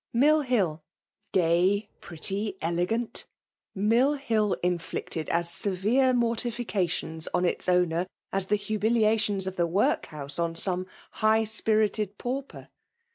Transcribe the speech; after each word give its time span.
Mill 0.13 0.41
Hill, 0.41 0.81
gay, 1.31 1.87
pretty, 1.99 2.57
ele 2.59 2.87
gant— 2.87 3.25
Mill 3.75 4.13
Hill 4.13 4.57
inflicted 4.63 5.29
as 5.29 5.47
severe 5.53 6.11
morttfioa* 6.11 6.89
tions 6.89 7.27
on 7.35 7.45
its 7.45 7.69
owner 7.69 8.07
as 8.33 8.47
the 8.47 8.55
humiliations 8.55 9.45
of 9.45 9.57
the 9.57 9.67
workhouse 9.67 10.39
on 10.39 10.55
some 10.55 10.87
high 11.11 11.43
spirited 11.43 12.17
pauper 12.17 12.69